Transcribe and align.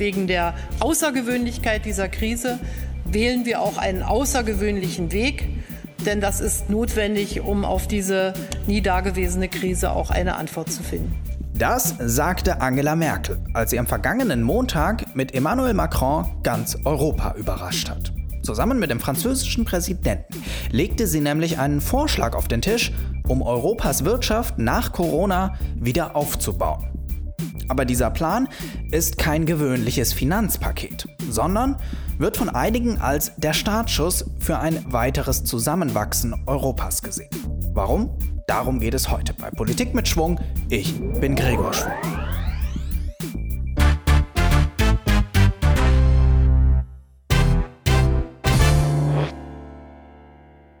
wegen 0.00 0.26
der 0.26 0.54
Außergewöhnlichkeit 0.80 1.84
dieser 1.84 2.08
Krise 2.08 2.58
wählen 3.04 3.44
wir 3.44 3.60
auch 3.60 3.78
einen 3.78 4.02
außergewöhnlichen 4.02 5.12
Weg, 5.12 5.48
denn 6.04 6.20
das 6.20 6.40
ist 6.40 6.70
notwendig, 6.70 7.42
um 7.42 7.64
auf 7.64 7.86
diese 7.86 8.32
nie 8.66 8.80
dagewesene 8.80 9.48
Krise 9.48 9.92
auch 9.92 10.10
eine 10.10 10.36
Antwort 10.36 10.72
zu 10.72 10.82
finden. 10.82 11.14
Das 11.54 11.94
sagte 11.98 12.62
Angela 12.62 12.96
Merkel, 12.96 13.38
als 13.52 13.70
sie 13.70 13.78
am 13.78 13.86
vergangenen 13.86 14.42
Montag 14.42 15.14
mit 15.14 15.34
Emmanuel 15.34 15.74
Macron 15.74 16.24
ganz 16.42 16.78
Europa 16.84 17.34
überrascht 17.36 17.90
hat. 17.90 18.12
Zusammen 18.42 18.78
mit 18.78 18.90
dem 18.90 18.98
französischen 18.98 19.66
Präsidenten 19.66 20.42
legte 20.70 21.06
sie 21.06 21.20
nämlich 21.20 21.58
einen 21.58 21.82
Vorschlag 21.82 22.34
auf 22.34 22.48
den 22.48 22.62
Tisch, 22.62 22.92
um 23.28 23.42
Europas 23.42 24.06
Wirtschaft 24.06 24.58
nach 24.58 24.92
Corona 24.92 25.54
wieder 25.76 26.16
aufzubauen. 26.16 26.99
Aber 27.70 27.84
dieser 27.84 28.10
Plan 28.10 28.48
ist 28.90 29.16
kein 29.16 29.46
gewöhnliches 29.46 30.12
Finanzpaket, 30.12 31.06
sondern 31.30 31.76
wird 32.18 32.36
von 32.36 32.48
einigen 32.48 33.00
als 33.00 33.30
der 33.36 33.52
Startschuss 33.52 34.24
für 34.40 34.58
ein 34.58 34.92
weiteres 34.92 35.44
Zusammenwachsen 35.44 36.34
Europas 36.46 37.00
gesehen. 37.00 37.30
Warum? 37.72 38.10
Darum 38.48 38.80
geht 38.80 38.94
es 38.94 39.08
heute 39.08 39.34
bei 39.34 39.50
Politik 39.50 39.94
mit 39.94 40.08
Schwung. 40.08 40.40
Ich 40.68 41.00
bin 41.20 41.36
Gregor 41.36 41.72
Schwung. 41.72 41.92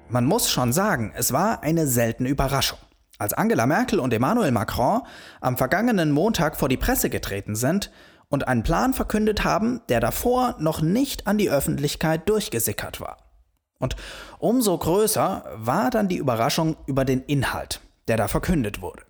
Man 0.08 0.24
muss 0.24 0.50
schon 0.50 0.72
sagen, 0.72 1.12
es 1.14 1.32
war 1.32 1.62
eine 1.62 1.86
seltene 1.86 2.28
Überraschung. 2.28 2.80
Als 3.20 3.34
Angela 3.34 3.66
Merkel 3.66 4.00
und 4.00 4.14
Emmanuel 4.14 4.50
Macron 4.50 5.02
am 5.42 5.58
vergangenen 5.58 6.10
Montag 6.10 6.56
vor 6.56 6.70
die 6.70 6.78
Presse 6.78 7.10
getreten 7.10 7.54
sind 7.54 7.90
und 8.30 8.48
einen 8.48 8.62
Plan 8.62 8.94
verkündet 8.94 9.44
haben, 9.44 9.82
der 9.90 10.00
davor 10.00 10.56
noch 10.58 10.80
nicht 10.80 11.26
an 11.26 11.36
die 11.36 11.50
Öffentlichkeit 11.50 12.26
durchgesickert 12.30 12.98
war. 12.98 13.18
Und 13.78 13.94
umso 14.38 14.76
größer 14.78 15.44
war 15.54 15.90
dann 15.90 16.08
die 16.08 16.16
Überraschung 16.16 16.76
über 16.86 17.04
den 17.04 17.20
Inhalt, 17.20 17.82
der 18.08 18.16
da 18.16 18.26
verkündet 18.26 18.80
wurde. 18.80 19.02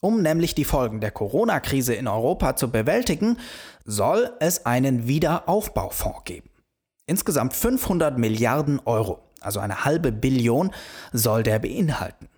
Um 0.00 0.20
nämlich 0.20 0.54
die 0.54 0.66
Folgen 0.66 1.00
der 1.00 1.10
Corona-Krise 1.10 1.94
in 1.94 2.06
Europa 2.06 2.54
zu 2.54 2.70
bewältigen, 2.70 3.38
soll 3.86 4.30
es 4.40 4.66
einen 4.66 5.08
Wiederaufbaufonds 5.08 6.24
geben. 6.24 6.50
Insgesamt 7.06 7.54
500 7.54 8.18
Milliarden 8.18 8.78
Euro, 8.84 9.20
also 9.40 9.58
eine 9.58 9.86
halbe 9.86 10.12
Billion, 10.12 10.70
soll 11.12 11.42
der 11.42 11.60
beinhalten. 11.60 12.28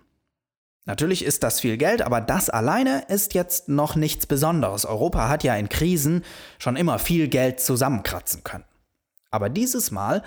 Natürlich 0.85 1.23
ist 1.23 1.43
das 1.43 1.59
viel 1.59 1.77
Geld, 1.77 2.01
aber 2.01 2.21
das 2.21 2.49
alleine 2.49 3.05
ist 3.07 3.33
jetzt 3.35 3.69
noch 3.69 3.95
nichts 3.95 4.25
Besonderes. 4.25 4.85
Europa 4.85 5.29
hat 5.29 5.43
ja 5.43 5.55
in 5.55 5.69
Krisen 5.69 6.23
schon 6.57 6.75
immer 6.75 6.97
viel 6.97 7.27
Geld 7.27 7.59
zusammenkratzen 7.59 8.43
können. 8.43 8.63
Aber 9.29 9.49
dieses 9.49 9.91
Mal 9.91 10.23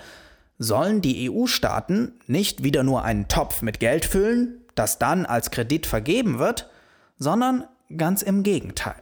sollen 0.57 1.01
die 1.01 1.29
EU-Staaten 1.29 2.13
nicht 2.27 2.63
wieder 2.63 2.83
nur 2.83 3.03
einen 3.03 3.27
Topf 3.27 3.61
mit 3.61 3.81
Geld 3.81 4.05
füllen, 4.05 4.61
das 4.75 4.97
dann 4.97 5.25
als 5.25 5.51
Kredit 5.51 5.85
vergeben 5.85 6.39
wird, 6.39 6.69
sondern 7.17 7.65
ganz 7.95 8.21
im 8.21 8.43
Gegenteil. 8.43 9.01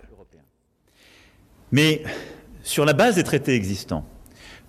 Mais 1.69 2.01
sur 2.63 2.85
la 2.85 2.93
base 2.93 3.15
des 3.15 3.23
traités 3.23 3.55
existants, 3.55 4.05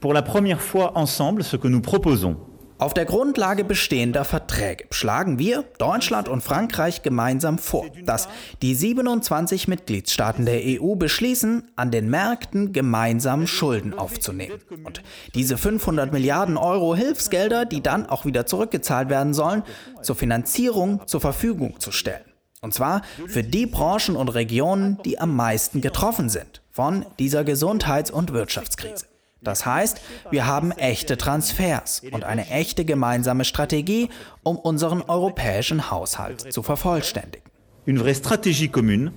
pour 0.01 0.15
la 0.15 0.23
première 0.23 0.61
fois 0.61 0.97
ensemble, 0.97 1.43
ce 1.43 1.57
que 1.57 1.69
nous 1.69 1.83
proposons, 1.83 2.37
auf 2.85 2.93
der 2.93 3.07
Grundlage 3.07 3.65
bestehender 3.65 4.27
Verträge 4.27 4.85
schlagen 4.91 5.39
wir, 5.39 5.65
Deutschland 5.79 6.29
und 6.29 6.43
Frankreich, 6.43 7.03
gemeinsam 7.03 7.57
vor, 7.57 7.87
dass 8.05 8.29
die 8.61 8.75
27 8.75 9.69
Mitgliedstaaten 9.69 10.45
der 10.45 10.61
EU 10.63 10.95
beschließen, 10.95 11.71
an 11.77 11.91
den 11.91 12.11
Märkten 12.11 12.75
gemeinsam 12.75 13.47
Schulden 13.47 13.95
aufzunehmen. 13.95 14.61
Und 14.85 15.03
diese 15.35 15.57
500 15.57 16.13
Milliarden 16.13 16.59
Euro 16.59 16.95
Hilfsgelder, 16.95 17.65
die 17.65 17.83
dann 17.83 18.05
auch 18.05 18.27
wieder 18.27 18.45
zurückgezahlt 18.45 19.09
werden 19.09 19.33
sollen, 19.33 19.63
zur 20.03 20.17
Finanzierung 20.17 21.01
zur 21.07 21.23
Verfügung 21.23 21.81
zu 21.81 21.91
stellen. 21.91 22.25
Und 22.61 22.75
zwar 22.75 23.01
für 23.27 23.43
die 23.43 23.65
Branchen 23.65 24.15
und 24.15 24.29
Regionen, 24.29 24.99
die 25.07 25.19
am 25.19 25.35
meisten 25.35 25.81
getroffen 25.81 26.29
sind 26.29 26.61
von 26.71 27.07
dieser 27.19 27.45
Gesundheits- 27.45 28.11
und 28.11 28.35
Wirtschaftskrise. 28.35 29.07
Das 29.45 29.67
heißt, 29.67 30.01
wir 30.31 30.47
haben 30.47 30.73
echte 30.73 31.17
Transfers 31.17 32.03
und 32.11 32.25
eine 32.25 32.49
echte 32.49 32.85
gemeinsame 32.85 33.45
Strategie, 33.45 34.09
um 34.43 34.57
unseren 34.57 35.03
europäischen 35.03 35.91
Haushalt 35.91 36.53
zu 36.53 36.63
vervollständigen. 36.63 37.45
Une 37.87 37.99
vraie 37.99 38.15
stratégie 38.15 38.71
commune 38.71 39.13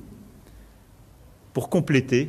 pour 1.53 1.69
compléter 1.69 2.27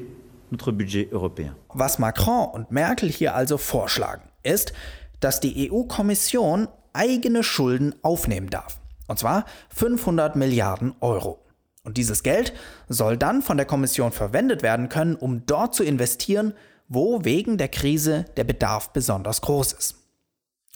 notre 0.50 0.72
budget 0.72 1.12
européen. 1.12 1.54
Was 1.74 1.98
Macron 1.98 2.46
und 2.46 2.70
Merkel 2.70 3.10
hier 3.10 3.34
also 3.34 3.58
vorschlagen, 3.58 4.22
ist, 4.44 4.72
dass 5.20 5.40
die 5.40 5.70
EU-Kommission 5.70 6.68
eigene 6.92 7.42
Schulden 7.42 7.94
aufnehmen 8.02 8.50
darf. 8.50 8.80
Und 9.08 9.18
zwar 9.18 9.44
500 9.70 10.36
Milliarden 10.36 10.94
Euro. 11.00 11.40
Und 11.84 11.96
dieses 11.96 12.22
Geld 12.22 12.52
soll 12.88 13.16
dann 13.16 13.42
von 13.42 13.56
der 13.56 13.66
Kommission 13.66 14.12
verwendet 14.12 14.62
werden 14.62 14.88
können, 14.88 15.16
um 15.16 15.46
dort 15.46 15.74
zu 15.74 15.82
investieren, 15.82 16.54
wo 16.88 17.24
wegen 17.24 17.58
der 17.58 17.68
Krise 17.68 18.24
der 18.36 18.44
Bedarf 18.44 18.92
besonders 18.92 19.40
groß 19.40 19.72
ist. 19.72 19.96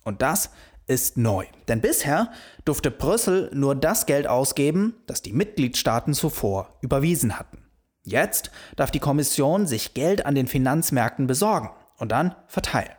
Und 0.05 0.23
das 0.23 0.51
ist 0.87 1.17
neu. 1.17 1.47
Denn 1.69 1.81
bisher 1.81 2.31
durfte 2.65 2.91
Brüssel 2.91 3.51
nur 3.55 3.75
das 3.75 4.07
Geld 4.07 4.27
ausgeben, 4.27 4.95
das 5.07 5.23
die 5.23 5.33
Mitgliedstaaten 5.33 6.15
zuvor 6.15 6.77
überwiesen 6.81 7.39
hatten. 7.39 7.59
Jetzt 8.05 8.51
darf 8.77 8.91
die 8.91 8.99
Kommission 8.99 9.67
sich 9.67 9.95
Geld 9.95 10.27
an 10.27 10.35
den 10.35 10.49
Finanzmärkten 10.49 11.27
besorgen 11.27 11.71
und 11.99 12.11
dann 12.11 12.35
verteilen. 12.49 12.91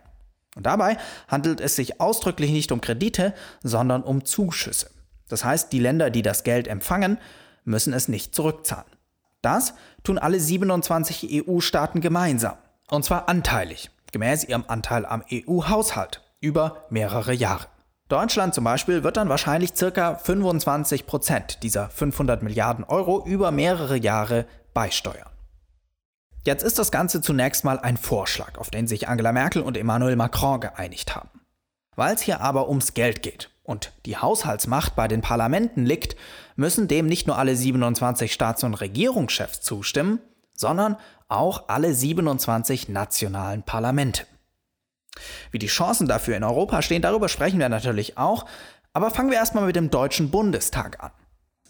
Und 0.55 0.65
dabei 0.65 0.97
handelt 1.27 1.59
es 1.59 1.75
sich 1.75 1.99
ausdrücklich 1.99 2.51
nicht 2.51 2.71
um 2.71 2.79
Kredite, 2.79 3.33
sondern 3.63 4.03
um 4.03 4.23
Zuschüsse. 4.23 4.89
Das 5.27 5.43
heißt, 5.43 5.71
die 5.73 5.79
Länder, 5.79 6.09
die 6.09 6.21
das 6.21 6.43
Geld 6.43 6.67
empfangen, 6.67 7.17
müssen 7.65 7.93
es 7.93 8.07
nicht 8.07 8.35
zurückzahlen. 8.35 8.85
Das 9.41 9.73
tun 10.03 10.17
alle 10.17 10.39
27 10.39 11.47
EU-Staaten 11.47 12.01
gemeinsam. 12.01 12.57
Und 12.89 13.05
zwar 13.05 13.29
anteilig, 13.29 13.91
gemäß 14.11 14.43
ihrem 14.43 14.65
Anteil 14.67 15.05
am 15.05 15.23
EU-Haushalt, 15.31 16.21
über 16.39 16.85
mehrere 16.89 17.33
Jahre. 17.33 17.67
Deutschland 18.09 18.53
zum 18.53 18.65
Beispiel 18.65 19.03
wird 19.03 19.17
dann 19.17 19.29
wahrscheinlich 19.29 19.73
ca. 19.73 20.15
25 20.15 21.05
Prozent 21.07 21.63
dieser 21.63 21.89
500 21.89 22.43
Milliarden 22.43 22.83
Euro 22.83 23.25
über 23.25 23.51
mehrere 23.51 23.97
Jahre 23.97 24.45
beisteuern. 24.73 25.29
Jetzt 26.45 26.63
ist 26.63 26.77
das 26.77 26.91
Ganze 26.91 27.21
zunächst 27.21 27.63
mal 27.63 27.79
ein 27.79 27.95
Vorschlag, 27.95 28.57
auf 28.57 28.69
den 28.69 28.87
sich 28.87 29.07
Angela 29.07 29.31
Merkel 29.31 29.61
und 29.61 29.77
Emmanuel 29.77 30.17
Macron 30.17 30.59
geeinigt 30.59 31.15
haben. 31.15 31.29
Weil 31.95 32.15
es 32.15 32.21
hier 32.21 32.41
aber 32.41 32.67
ums 32.67 32.93
Geld 32.93 33.23
geht 33.23 33.49
und 33.63 33.93
die 34.05 34.17
Haushaltsmacht 34.17 34.95
bei 34.95 35.07
den 35.07 35.21
Parlamenten 35.21 35.85
liegt, 35.85 36.17
müssen 36.57 36.89
dem 36.89 37.05
nicht 37.05 37.27
nur 37.27 37.37
alle 37.37 37.55
27 37.55 38.33
Staats- 38.33 38.63
und 38.65 38.73
Regierungschefs 38.73 39.61
zustimmen, 39.61 40.19
sondern 40.53 40.97
auch 41.33 41.67
alle 41.67 41.93
27 41.93 42.89
nationalen 42.89 43.63
Parlamente. 43.63 44.25
Wie 45.51 45.59
die 45.59 45.67
Chancen 45.67 46.07
dafür 46.07 46.37
in 46.37 46.43
Europa 46.43 46.81
stehen, 46.81 47.01
darüber 47.01 47.29
sprechen 47.29 47.59
wir 47.59 47.69
natürlich 47.69 48.17
auch, 48.17 48.45
aber 48.93 49.11
fangen 49.11 49.29
wir 49.29 49.37
erstmal 49.37 49.65
mit 49.65 49.75
dem 49.75 49.89
Deutschen 49.89 50.31
Bundestag 50.31 51.03
an. 51.03 51.11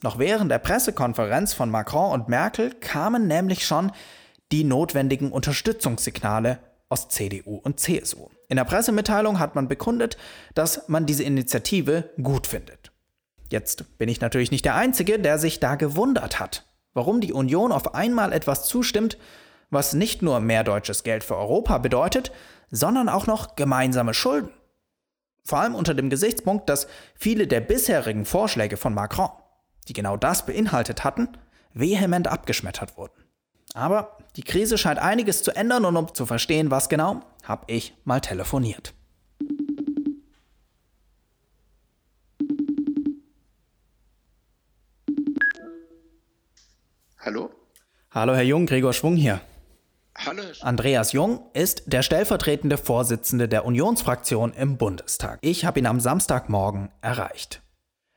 Noch 0.01 0.19
während 0.19 0.51
der 0.51 0.59
Pressekonferenz 0.59 1.53
von 1.53 1.69
Macron 1.69 2.12
und 2.12 2.29
Merkel 2.29 2.74
kamen 2.74 3.28
nämlich 3.28 3.66
schon 3.66 3.91
die 4.51 4.63
notwendigen 4.63 5.31
Unterstützungssignale 5.31 6.59
aus 6.90 7.09
CDU 7.09 7.56
und 7.56 7.80
CSU. 7.80 8.30
In 8.50 8.57
der 8.57 8.66
Pressemitteilung 8.66 9.40
hat 9.40 9.56
man 9.56 9.68
bekundet, 9.68 10.18
dass 10.53 10.88
man 10.90 11.06
diese 11.06 11.24
Initiative 11.24 12.12
gut 12.22 12.47
findet. 12.47 12.91
Jetzt 13.50 13.97
bin 13.97 14.09
ich 14.09 14.21
natürlich 14.21 14.51
nicht 14.51 14.65
der 14.65 14.75
Einzige, 14.75 15.19
der 15.19 15.38
sich 15.38 15.60
da 15.60 15.75
gewundert 15.75 16.39
hat 16.39 16.65
warum 16.94 17.21
die 17.21 17.33
Union 17.33 17.71
auf 17.71 17.95
einmal 17.95 18.33
etwas 18.33 18.65
zustimmt, 18.65 19.18
was 19.74 19.94
nicht 19.94 20.22
nur 20.22 20.40
mehr 20.40 20.64
deutsches 20.64 21.04
Geld 21.04 21.24
für 21.24 21.36
Europa 21.36 21.78
bedeutet, 21.78 22.31
sondern 22.72 23.10
auch 23.10 23.28
noch 23.28 23.56
gemeinsame 23.56 24.14
Schulden. 24.14 24.52
Vor 25.46 25.60
allem 25.60 25.75
unter 25.75 25.94
dem 25.94 26.10
Gesichtspunkt, 26.10 26.70
dass 26.70 26.88
viele 27.16 27.48
der 27.48 27.60
bisherigen 27.60 28.25
Vorschläge 28.25 28.78
von 28.78 28.94
Macron, 28.94 29.30
die 29.88 29.94
genau 29.94 30.16
das 30.16 30.46
beinhaltet 30.46 31.04
hatten, 31.04 31.30
vehement 31.74 32.28
abgeschmettert 32.28 32.98
wurden. 32.98 33.24
Aber 33.74 34.18
die 34.36 34.44
Krise 34.44 34.78
scheint 34.78 35.00
einiges 35.00 35.44
zu 35.44 35.56
ändern 35.56 35.86
und 35.86 35.98
um 35.98 36.14
zu 36.14 36.25
verstehen, 36.25 36.72
was 36.72 36.90
genau, 36.90 37.22
habe 37.44 37.66
ich 37.68 37.94
mal 38.06 38.22
telefoniert. 38.22 38.94
Hallo? 47.20 47.52
Hallo, 48.12 48.36
Herr 48.36 48.44
Jung, 48.44 48.66
Gregor 48.66 48.94
Schwung 48.94 49.16
hier. 49.16 49.42
Andreas 50.62 51.12
Jung 51.12 51.42
ist 51.54 51.84
der 51.86 52.02
stellvertretende 52.02 52.78
Vorsitzende 52.78 53.48
der 53.48 53.66
Unionsfraktion 53.66 54.54
im 54.54 54.78
Bundestag. 54.78 55.40
Ich 55.42 55.66
habe 55.66 55.80
ihn 55.80 55.86
am 55.86 56.00
Samstagmorgen 56.00 56.90
erreicht. 57.02 57.62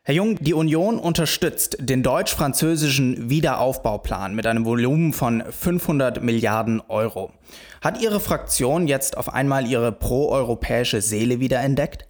Herr 0.03 0.15
Jung, 0.15 0.39
die 0.41 0.55
Union 0.55 1.01
unterstützt 1.01 1.79
den 1.81 2.05
deutsch-französischen 2.05 3.29
Wiederaufbauplan 3.29 4.37
mit 4.37 4.47
einem 4.47 4.65
Volumen 4.65 5.13
von 5.13 5.43
500 5.51 6.23
Milliarden 6.23 6.81
Euro. 6.83 7.33
Hat 7.81 8.01
Ihre 8.01 8.21
Fraktion 8.21 8.87
jetzt 8.87 9.17
auf 9.17 9.33
einmal 9.35 9.67
ihre 9.67 9.91
proeuropäische 9.91 11.03
Seele 11.03 11.41
wiederentdeckt? 11.41 12.07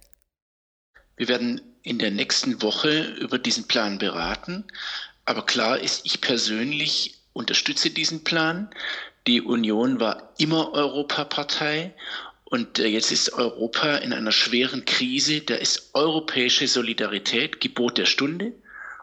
Wir 1.15 1.27
werden 1.27 1.61
in 1.81 1.97
der 1.97 2.11
nächsten 2.11 2.61
Woche 2.61 3.01
über 3.19 3.39
diesen 3.39 3.67
Plan 3.67 3.97
beraten. 3.97 4.65
Aber 5.25 5.45
klar 5.45 5.79
ist, 5.79 6.05
ich 6.05 6.21
persönlich 6.21 7.15
unterstütze 7.33 7.89
diesen 7.89 8.23
Plan. 8.23 8.69
Die 9.27 9.41
Union 9.41 9.99
war 9.99 10.33
immer 10.37 10.71
Europapartei 10.71 11.93
und 12.45 12.79
äh, 12.79 12.87
jetzt 12.87 13.11
ist 13.11 13.33
Europa 13.33 13.97
in 13.97 14.13
einer 14.13 14.31
schweren 14.31 14.85
Krise. 14.85 15.41
Da 15.41 15.55
ist 15.55 15.89
europäische 15.93 16.65
Solidarität 16.65 17.59
Gebot 17.59 17.97
der 17.97 18.05
Stunde. 18.05 18.53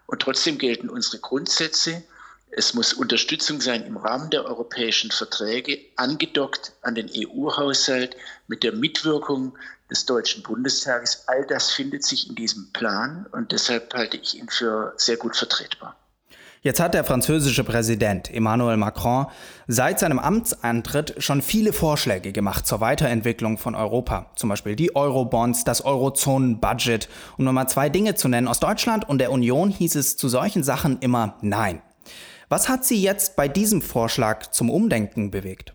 Und 0.06 0.22
trotzdem 0.22 0.56
gelten 0.56 0.88
unsere 0.88 1.18
Grundsätze. 1.18 2.02
Es 2.50 2.72
muss 2.72 2.94
Unterstützung 2.94 3.60
sein 3.60 3.84
im 3.84 3.98
Rahmen 3.98 4.30
der 4.30 4.46
europäischen 4.46 5.10
Verträge, 5.10 5.78
angedockt 5.96 6.72
an 6.80 6.94
den 6.94 7.10
EU-Haushalt 7.14 8.16
mit 8.48 8.62
der 8.62 8.72
Mitwirkung 8.72 9.58
des 9.90 10.06
Deutschen 10.06 10.42
Bundestages. 10.42 11.24
All 11.26 11.46
das 11.46 11.70
findet 11.70 12.02
sich 12.02 12.30
in 12.30 12.34
diesem 12.34 12.72
Plan 12.72 13.26
und 13.32 13.52
deshalb 13.52 13.92
halte 13.92 14.16
ich 14.16 14.38
ihn 14.38 14.48
für 14.48 14.94
sehr 14.96 15.18
gut 15.18 15.36
vertretbar. 15.36 15.96
Jetzt 16.64 16.80
hat 16.80 16.94
der 16.94 17.04
französische 17.04 17.62
Präsident 17.62 18.30
Emmanuel 18.30 18.78
Macron 18.78 19.26
seit 19.66 20.00
seinem 20.00 20.18
Amtsantritt 20.18 21.14
schon 21.18 21.42
viele 21.42 21.74
Vorschläge 21.74 22.32
gemacht 22.32 22.66
zur 22.66 22.80
Weiterentwicklung 22.80 23.58
von 23.58 23.74
Europa. 23.74 24.32
Zum 24.34 24.48
Beispiel 24.48 24.74
die 24.74 24.96
Eurobonds, 24.96 25.64
das 25.64 25.84
Eurozonen-Budget. 25.84 27.10
Um 27.36 27.44
nur 27.44 27.52
mal 27.52 27.68
zwei 27.68 27.90
Dinge 27.90 28.14
zu 28.14 28.28
nennen. 28.28 28.48
Aus 28.48 28.60
Deutschland 28.60 29.06
und 29.06 29.18
der 29.18 29.30
Union 29.30 29.68
hieß 29.68 29.94
es 29.96 30.16
zu 30.16 30.30
solchen 30.30 30.64
Sachen 30.64 31.00
immer 31.00 31.36
Nein. 31.42 31.82
Was 32.48 32.70
hat 32.70 32.86
Sie 32.86 33.02
jetzt 33.02 33.36
bei 33.36 33.46
diesem 33.46 33.82
Vorschlag 33.82 34.46
zum 34.46 34.70
Umdenken 34.70 35.30
bewegt? 35.30 35.74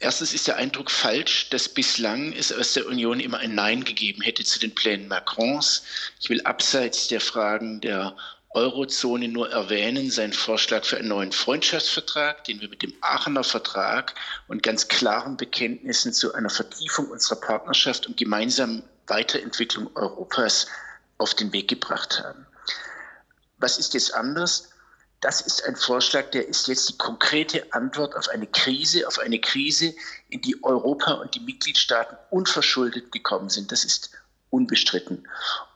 Erstens 0.00 0.34
ist 0.34 0.48
der 0.48 0.56
Eindruck 0.56 0.90
falsch, 0.90 1.48
dass 1.48 1.66
bislang 1.66 2.34
es 2.34 2.52
aus 2.52 2.74
der 2.74 2.86
Union 2.86 3.20
immer 3.20 3.38
ein 3.38 3.54
Nein 3.54 3.84
gegeben 3.84 4.20
hätte 4.20 4.44
zu 4.44 4.58
den 4.58 4.74
Plänen 4.74 5.08
Macrons. 5.08 5.82
Ich 6.20 6.28
will 6.28 6.42
abseits 6.42 7.08
der 7.08 7.20
Fragen 7.22 7.80
der 7.80 8.16
Eurozone 8.54 9.28
nur 9.28 9.50
erwähnen, 9.50 10.10
seinen 10.10 10.32
Vorschlag 10.32 10.84
für 10.84 10.98
einen 10.98 11.08
neuen 11.08 11.32
Freundschaftsvertrag, 11.32 12.44
den 12.44 12.60
wir 12.60 12.68
mit 12.68 12.82
dem 12.82 12.92
Aachener 13.00 13.44
Vertrag 13.44 14.14
und 14.48 14.62
ganz 14.62 14.88
klaren 14.88 15.36
Bekenntnissen 15.36 16.12
zu 16.12 16.34
einer 16.34 16.50
Vertiefung 16.50 17.08
unserer 17.08 17.40
Partnerschaft 17.40 18.06
und 18.06 18.16
gemeinsamen 18.16 18.84
Weiterentwicklung 19.06 19.90
Europas 19.94 20.66
auf 21.18 21.34
den 21.34 21.52
Weg 21.52 21.68
gebracht 21.68 22.22
haben. 22.22 22.46
Was 23.58 23.78
ist 23.78 23.94
jetzt 23.94 24.14
anders? 24.14 24.68
Das 25.22 25.40
ist 25.40 25.64
ein 25.64 25.76
Vorschlag, 25.76 26.30
der 26.32 26.48
ist 26.48 26.66
jetzt 26.66 26.88
die 26.88 26.98
konkrete 26.98 27.72
Antwort 27.72 28.16
auf 28.16 28.28
eine 28.28 28.48
Krise, 28.48 29.06
auf 29.06 29.20
eine 29.20 29.40
Krise, 29.40 29.94
in 30.28 30.42
die 30.42 30.62
Europa 30.64 31.12
und 31.12 31.34
die 31.34 31.40
Mitgliedstaaten 31.40 32.18
unverschuldet 32.30 33.12
gekommen 33.12 33.48
sind. 33.48 33.70
Das 33.70 33.84
ist 33.84 34.10
unbestritten. 34.50 35.28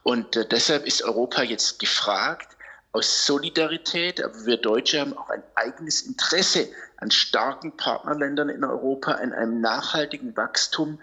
Und 0.03 0.35
äh, 0.35 0.45
deshalb 0.45 0.85
ist 0.85 1.01
Europa 1.01 1.43
jetzt 1.43 1.79
gefragt, 1.79 2.56
aus 2.97 3.27
Solidarität, 3.27 4.23
aber 4.23 4.45
wir 4.47 4.57
Deutsche 4.57 4.99
haben 4.99 5.15
auch 5.15 5.29
ein 5.29 5.43
eigenes 5.53 6.01
Interesse 6.01 6.67
an 6.97 7.11
starken 7.11 7.77
Partnerländern 7.77 8.49
in 8.49 8.63
Europa, 8.63 9.11
an 9.11 9.33
einem 9.33 9.61
nachhaltigen 9.61 10.35
Wachstum 10.35 10.97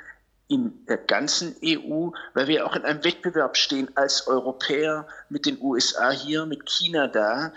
in 0.48 0.84
der 0.86 0.96
ganzen 0.96 1.54
EU, 1.64 2.10
weil 2.34 2.48
wir 2.48 2.66
auch 2.66 2.74
in 2.74 2.84
einem 2.84 3.04
Wettbewerb 3.04 3.56
stehen 3.56 3.88
als 3.94 4.26
Europäer 4.26 5.06
mit 5.28 5.46
den 5.46 5.56
USA 5.60 6.10
hier, 6.10 6.46
mit 6.46 6.68
China 6.68 7.06
da. 7.06 7.52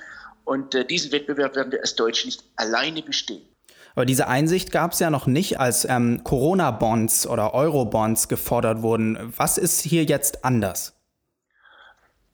Und 0.45 0.75
äh, 0.75 0.85
diesen 0.85 1.11
Wettbewerb 1.11 1.55
werden 1.55 1.71
wir 1.71 1.81
als 1.81 1.95
Deutsche 1.95 2.27
nicht 2.27 2.43
alleine 2.57 3.01
bestehen. 3.01 3.41
Aber 3.95 4.05
diese 4.05 4.27
Einsicht 4.27 4.71
gab 4.71 4.91
es 4.91 4.99
ja 4.99 5.09
noch 5.09 5.25
nicht, 5.25 5.59
als 5.59 5.83
ähm, 5.83 6.23
Corona-Bonds 6.23 7.25
oder 7.25 7.55
Euro-Bonds 7.55 8.27
gefordert 8.27 8.83
wurden. 8.83 9.33
Was 9.35 9.57
ist 9.57 9.81
hier 9.81 10.03
jetzt 10.03 10.45
anders? 10.45 10.93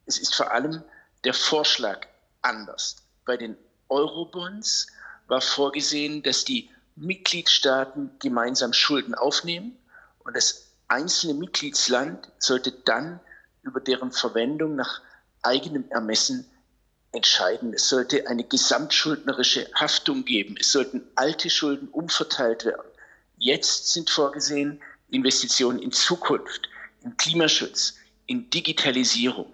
Es 0.06 0.20
ist 0.20 0.36
vor 0.36 0.52
allem 0.52 0.84
der 1.24 1.34
Vorschlag 1.34 2.08
anders. 2.42 2.98
Bei 3.26 3.38
den 3.38 3.58
Eurobonds 3.90 4.88
war 5.28 5.42
vorgesehen, 5.42 6.24
dass 6.24 6.44
die 6.44 6.70
Mitgliedstaaten 6.96 8.12
gemeinsam 8.20 8.74
Schulden 8.74 9.16
aufnehmen 9.16 9.78
und 10.20 10.36
das 10.36 10.68
einzelne 10.88 11.34
Mitgliedsland 11.34 12.28
sollte 12.40 12.72
dann 12.72 13.20
über 13.64 13.80
deren 13.80 14.12
Verwendung 14.12 14.76
nach 14.76 15.02
eigenem 15.42 15.90
Ermessen 15.90 16.46
entscheiden. 17.14 17.74
Es 17.74 17.90
sollte 17.90 18.28
eine 18.28 18.44
gesamtschuldnerische 18.44 19.70
Haftung 19.76 20.26
geben. 20.26 20.56
Es 20.60 20.72
sollten 20.72 21.04
alte 21.16 21.50
Schulden 21.50 21.88
umverteilt 21.90 22.66
werden. 22.66 22.88
Jetzt 23.38 23.92
sind 23.94 24.10
vorgesehen 24.10 24.82
Investitionen 25.10 25.80
in 25.80 25.92
Zukunft, 25.92 26.70
in 27.04 27.16
Klimaschutz, 27.18 27.96
in 28.26 28.50
Digitalisierung. 28.50 29.53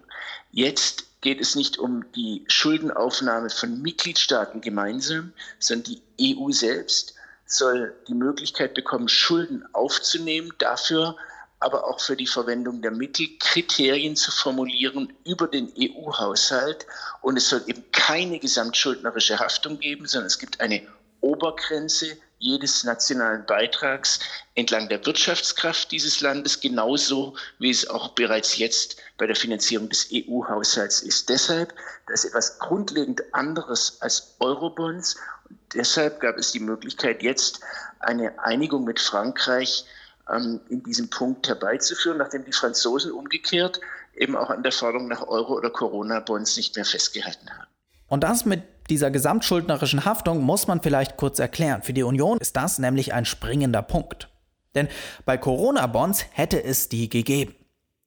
Jetzt 0.51 1.21
geht 1.21 1.41
es 1.41 1.55
nicht 1.55 1.77
um 1.77 2.09
die 2.13 2.43
Schuldenaufnahme 2.47 3.49
von 3.49 3.81
Mitgliedstaaten 3.81 4.61
gemeinsam, 4.61 5.33
sondern 5.59 5.95
die 6.17 6.35
EU 6.37 6.51
selbst 6.51 7.13
soll 7.45 7.95
die 8.07 8.13
Möglichkeit 8.13 8.73
bekommen, 8.73 9.09
Schulden 9.09 9.65
aufzunehmen, 9.73 10.53
dafür 10.59 11.15
aber 11.59 11.85
auch 11.85 11.99
für 11.99 12.15
die 12.15 12.27
Verwendung 12.27 12.81
der 12.81 12.91
Mittel 12.91 13.27
Kriterien 13.37 14.15
zu 14.15 14.31
formulieren 14.31 15.11
über 15.25 15.47
den 15.47 15.73
EU-Haushalt. 15.77 16.85
Und 17.21 17.35
es 17.37 17.49
soll 17.49 17.63
eben 17.67 17.83
keine 17.91 18.39
gesamtschuldnerische 18.39 19.39
Haftung 19.39 19.77
geben, 19.79 20.07
sondern 20.07 20.27
es 20.27 20.39
gibt 20.39 20.61
eine 20.61 20.87
Obergrenze 21.19 22.17
jedes 22.39 22.83
nationalen 22.83 23.45
Beitrags 23.45 24.19
entlang 24.55 24.89
der 24.89 25.05
Wirtschaftskraft 25.05 25.91
dieses 25.91 26.21
Landes, 26.21 26.59
genauso 26.59 27.35
wie 27.59 27.69
es 27.69 27.87
auch 27.87 28.09
bereits 28.09 28.57
jetzt 28.57 28.97
bei 29.17 29.27
der 29.27 29.35
Finanzierung 29.35 29.89
des 29.89 30.09
EU-Haushalts 30.11 31.01
ist. 31.01 31.29
Deshalb, 31.29 31.73
das 32.07 32.23
ist 32.23 32.31
etwas 32.31 32.57
grundlegend 32.59 33.21
anderes 33.33 34.01
als 34.01 34.35
Eurobonds. 34.39 35.17
Und 35.49 35.59
deshalb 35.73 36.21
gab 36.21 36.37
es 36.37 36.51
die 36.51 36.61
Möglichkeit, 36.61 37.21
jetzt 37.21 37.59
eine 37.99 38.39
Einigung 38.39 38.85
mit 38.85 38.99
Frankreich 38.99 39.85
ähm, 40.29 40.61
in 40.69 40.81
diesem 40.83 41.09
Punkt 41.09 41.47
herbeizuführen, 41.47 42.17
nachdem 42.17 42.45
die 42.45 42.53
Franzosen 42.53 43.11
umgekehrt 43.11 43.81
eben 44.15 44.35
auch 44.35 44.49
an 44.49 44.63
der 44.63 44.71
Forderung 44.71 45.07
nach 45.07 45.27
Euro- 45.27 45.55
oder 45.55 45.69
Corona-Bonds 45.69 46.57
nicht 46.57 46.75
mehr 46.75 46.85
festgehalten 46.85 47.49
haben. 47.49 47.67
Und 48.07 48.23
das 48.23 48.45
mit 48.45 48.63
dieser 48.89 49.11
gesamtschuldnerischen 49.11 50.05
Haftung 50.05 50.41
muss 50.41 50.67
man 50.67 50.81
vielleicht 50.81 51.17
kurz 51.17 51.39
erklären. 51.39 51.81
Für 51.81 51.93
die 51.93 52.03
Union 52.03 52.37
ist 52.39 52.55
das 52.55 52.79
nämlich 52.79 53.13
ein 53.13 53.25
springender 53.25 53.81
Punkt. 53.81 54.29
Denn 54.75 54.87
bei 55.25 55.37
Corona-Bonds 55.37 56.25
hätte 56.31 56.63
es 56.63 56.89
die 56.89 57.09
gegeben. 57.09 57.55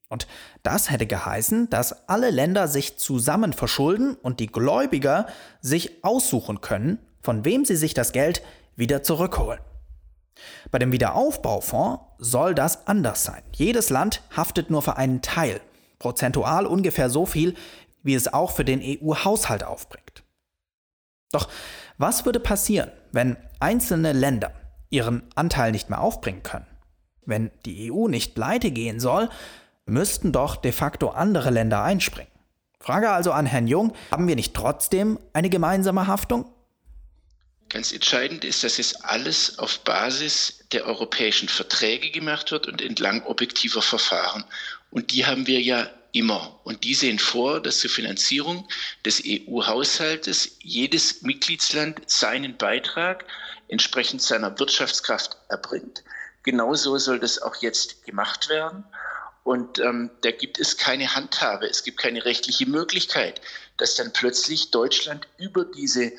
Und 0.08 0.26
das 0.62 0.90
hätte 0.90 1.06
geheißen, 1.06 1.70
dass 1.70 2.08
alle 2.08 2.30
Länder 2.30 2.68
sich 2.68 2.98
zusammen 2.98 3.54
verschulden 3.54 4.14
und 4.14 4.40
die 4.40 4.46
Gläubiger 4.46 5.26
sich 5.60 6.04
aussuchen 6.04 6.60
können, 6.60 6.98
von 7.22 7.44
wem 7.44 7.64
sie 7.64 7.76
sich 7.76 7.94
das 7.94 8.12
Geld 8.12 8.42
wieder 8.76 9.02
zurückholen. 9.02 9.60
Bei 10.70 10.78
dem 10.78 10.92
Wiederaufbaufonds 10.92 12.02
soll 12.18 12.54
das 12.54 12.86
anders 12.86 13.24
sein. 13.24 13.42
Jedes 13.52 13.90
Land 13.90 14.22
haftet 14.36 14.70
nur 14.70 14.82
für 14.82 14.96
einen 14.96 15.22
Teil, 15.22 15.60
prozentual 15.98 16.66
ungefähr 16.66 17.08
so 17.08 17.26
viel, 17.26 17.54
wie 18.02 18.14
es 18.14 18.32
auch 18.32 18.50
für 18.50 18.64
den 18.64 18.82
EU-Haushalt 18.82 19.64
aufbringt. 19.64 20.24
Doch 21.32 21.48
was 21.98 22.24
würde 22.24 22.40
passieren, 22.40 22.90
wenn 23.10 23.36
einzelne 23.58 24.12
Länder 24.12 24.52
ihren 24.90 25.22
Anteil 25.34 25.72
nicht 25.72 25.90
mehr 25.90 26.00
aufbringen 26.00 26.42
können? 26.42 26.66
Wenn 27.24 27.50
die 27.64 27.90
EU 27.90 28.08
nicht 28.08 28.34
pleite 28.34 28.70
gehen 28.70 29.00
soll, 29.00 29.28
müssten 29.86 30.32
doch 30.32 30.56
de 30.56 30.72
facto 30.72 31.08
andere 31.08 31.50
Länder 31.50 31.82
einspringen. 31.82 32.30
Frage 32.78 33.10
also 33.10 33.32
an 33.32 33.46
Herrn 33.46 33.68
Jung, 33.68 33.94
haben 34.10 34.28
wir 34.28 34.36
nicht 34.36 34.54
trotzdem 34.54 35.18
eine 35.32 35.50
gemeinsame 35.50 36.06
Haftung? 36.06 36.52
Ganz 37.68 37.92
entscheidend 37.92 38.44
ist, 38.44 38.64
dass 38.64 38.78
es 38.78 38.96
alles 39.02 39.58
auf 39.58 39.78
Basis 39.84 40.64
der 40.72 40.84
europäischen 40.84 41.48
Verträge 41.48 42.10
gemacht 42.10 42.50
wird 42.50 42.66
und 42.66 42.82
entlang 42.82 43.22
objektiver 43.24 43.80
Verfahren. 43.80 44.44
Und 44.90 45.12
die 45.12 45.24
haben 45.24 45.46
wir 45.46 45.62
ja 45.62 45.88
immer. 46.12 46.60
Und 46.64 46.84
die 46.84 46.94
sehen 46.94 47.18
vor, 47.18 47.60
dass 47.60 47.80
zur 47.80 47.90
Finanzierung 47.90 48.68
des 49.04 49.22
EU-Haushaltes 49.24 50.56
jedes 50.60 51.22
Mitgliedsland 51.22 52.00
seinen 52.08 52.56
Beitrag 52.56 53.24
entsprechend 53.68 54.22
seiner 54.22 54.58
Wirtschaftskraft 54.58 55.36
erbringt. 55.48 56.04
Genauso 56.42 56.98
soll 56.98 57.18
das 57.18 57.40
auch 57.40 57.56
jetzt 57.56 58.04
gemacht 58.04 58.48
werden. 58.48 58.84
Und 59.44 59.80
ähm, 59.80 60.10
da 60.20 60.30
gibt 60.30 60.60
es 60.60 60.76
keine 60.76 61.16
Handhabe, 61.16 61.66
es 61.66 61.82
gibt 61.82 61.98
keine 61.98 62.24
rechtliche 62.24 62.66
Möglichkeit, 62.66 63.40
dass 63.76 63.96
dann 63.96 64.12
plötzlich 64.12 64.70
Deutschland 64.70 65.26
über 65.36 65.64
diese 65.64 66.12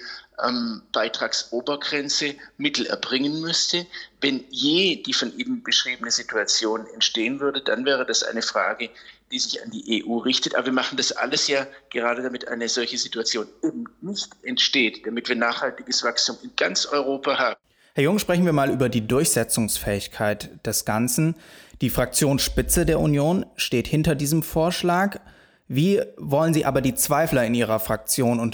ähm, 0.43 0.81
Beitragsobergrenze 0.91 2.35
Mittel 2.57 2.85
erbringen 2.85 3.39
müsste. 3.39 3.85
Wenn 4.19 4.43
je 4.49 5.01
die 5.03 5.13
von 5.13 5.37
Ihnen 5.37 5.63
beschriebene 5.63 6.11
Situation 6.11 6.85
entstehen 6.87 7.39
würde, 7.39 7.61
dann 7.61 7.85
wäre 7.85 8.05
das 8.05 8.23
eine 8.23 8.41
Frage, 8.41 8.89
die 9.33 9.39
sich 9.39 9.61
an 9.63 9.71
die 9.71 10.05
EU 10.05 10.17
richtet. 10.17 10.55
Aber 10.55 10.67
wir 10.67 10.73
machen 10.73 10.95
das 10.95 11.11
alles 11.11 11.47
ja 11.47 11.67
gerade, 11.89 12.21
damit 12.21 12.47
eine 12.47 12.69
solche 12.69 12.97
Situation 12.97 13.47
eben 13.63 13.85
nicht 14.01 14.29
entsteht, 14.43 15.05
damit 15.05 15.27
wir 15.27 15.35
nachhaltiges 15.35 16.03
Wachstum 16.03 16.37
in 16.43 16.51
ganz 16.55 16.85
Europa 16.85 17.37
haben. 17.37 17.55
Herr 17.95 18.03
Jung, 18.03 18.17
sprechen 18.17 18.45
wir 18.45 18.53
mal 18.53 18.71
über 18.71 18.89
die 18.89 19.05
Durchsetzungsfähigkeit 19.05 20.65
des 20.65 20.85
Ganzen. 20.85 21.35
Die 21.81 21.89
Fraktionsspitze 21.89 22.85
der 22.85 22.99
Union 22.99 23.45
steht 23.55 23.87
hinter 23.87 24.15
diesem 24.15 24.41
Vorschlag. 24.41 25.19
Wie 25.67 26.01
wollen 26.17 26.53
Sie 26.53 26.65
aber 26.65 26.81
die 26.81 26.95
Zweifler 26.95 27.45
in 27.45 27.53
Ihrer 27.53 27.79
Fraktion 27.79 28.51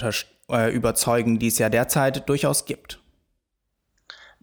äh, 0.52 0.74
überzeugen, 0.74 1.40
die 1.40 1.48
es 1.48 1.58
ja 1.58 1.70
derzeit 1.70 2.28
durchaus 2.28 2.66
gibt? 2.66 3.00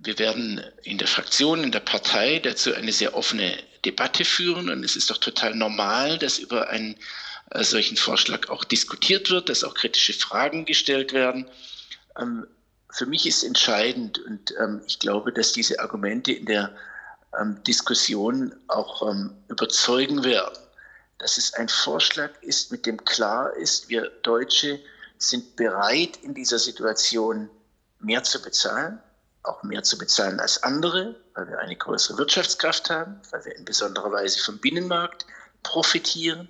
Wir 0.06 0.20
werden 0.20 0.62
in 0.84 0.98
der 0.98 1.08
Fraktion, 1.08 1.64
in 1.64 1.72
der 1.72 1.80
Partei 1.80 2.38
dazu 2.38 2.72
eine 2.72 2.92
sehr 2.92 3.16
offene 3.16 3.58
Debatte 3.84 4.24
führen. 4.24 4.70
Und 4.70 4.84
es 4.84 4.94
ist 4.94 5.10
doch 5.10 5.18
total 5.18 5.56
normal, 5.56 6.16
dass 6.18 6.38
über 6.38 6.68
einen 6.68 6.96
äh, 7.50 7.64
solchen 7.64 7.96
Vorschlag 7.96 8.48
auch 8.48 8.62
diskutiert 8.62 9.30
wird, 9.30 9.48
dass 9.48 9.64
auch 9.64 9.74
kritische 9.74 10.12
Fragen 10.12 10.64
gestellt 10.64 11.12
werden. 11.12 11.50
Ähm, 12.20 12.46
für 12.92 13.06
mich 13.06 13.26
ist 13.26 13.42
entscheidend 13.42 14.20
und 14.20 14.54
ähm, 14.60 14.80
ich 14.86 15.00
glaube, 15.00 15.32
dass 15.32 15.52
diese 15.52 15.80
Argumente 15.80 16.32
in 16.32 16.46
der 16.46 16.74
ähm, 17.38 17.60
Diskussion 17.64 18.54
auch 18.68 19.02
überzeugen 19.48 20.22
werden, 20.22 20.56
dass 21.18 21.36
es 21.36 21.52
ein 21.54 21.68
Vorschlag 21.68 22.30
ist, 22.42 22.70
mit 22.70 22.86
dem 22.86 23.04
klar 23.04 23.52
ist, 23.56 23.88
wir 23.88 24.08
Deutsche 24.22 24.78
sind 25.18 25.56
bereit, 25.56 26.18
in 26.22 26.32
dieser 26.32 26.60
Situation 26.60 27.50
mehr 27.98 28.22
zu 28.22 28.40
bezahlen, 28.40 29.00
auch 29.46 29.62
mehr 29.62 29.82
zu 29.82 29.98
bezahlen 29.98 30.40
als 30.40 30.62
andere, 30.62 31.14
weil 31.34 31.48
wir 31.48 31.58
eine 31.58 31.76
größere 31.76 32.18
Wirtschaftskraft 32.18 32.90
haben, 32.90 33.20
weil 33.30 33.44
wir 33.44 33.56
in 33.56 33.64
besonderer 33.64 34.12
Weise 34.12 34.40
vom 34.40 34.58
Binnenmarkt 34.58 35.26
profitieren. 35.62 36.48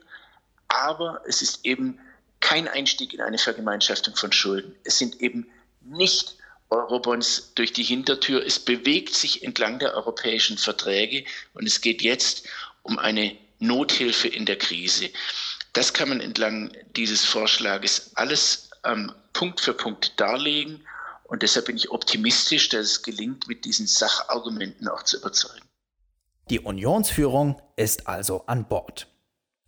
Aber 0.69 1.21
es 1.27 1.43
ist 1.43 1.65
eben 1.65 1.99
kein 2.41 2.69
Einstieg 2.69 3.15
in 3.15 3.21
eine 3.21 3.39
Vergemeinschaftung 3.39 4.15
von 4.17 4.33
Schulden. 4.33 4.75
Es 4.85 4.99
sind 4.99 5.21
eben 5.21 5.49
nicht 5.81 6.37
Eurobonds 6.71 7.53
durch 7.55 7.73
die 7.73 7.83
Hintertür. 7.83 8.45
Es 8.45 8.59
bewegt 8.59 9.15
sich 9.15 9.43
entlang 9.43 9.79
der 9.79 9.95
europäischen 9.95 10.59
Verträge 10.59 11.25
und 11.55 11.67
es 11.67 11.81
geht 11.81 12.03
jetzt 12.03 12.47
um 12.83 12.99
eine 12.99 13.37
Nothilfe 13.59 14.29
in 14.29 14.47
der 14.47 14.57
Krise. 14.59 15.11
Das 15.73 15.93
kann 15.93 16.09
man 16.09 16.21
entlang 16.21 16.73
dieses 16.97 17.25
Vorschlages 17.25 18.11
alles 18.15 18.71
ähm, 18.85 19.13
Punkt 19.33 19.61
für 19.61 19.75
Punkt 19.75 20.19
darlegen 20.19 20.85
und 21.29 21.43
deshalb 21.43 21.67
bin 21.67 21.77
ich 21.77 21.91
optimistisch, 21.91 22.69
dass 22.69 22.87
es 22.87 23.03
gelingt, 23.03 23.49
mit 23.49 23.65
diesen 23.65 23.87
Sachargumenten 23.87 24.89
auch 24.89 25.03
zu 25.03 25.19
überzeugen. 25.19 25.67
Die 26.51 26.61
Unionsführung 26.61 27.61
ist 27.75 28.07
also 28.07 28.45
an 28.47 28.69
Bord. 28.69 29.09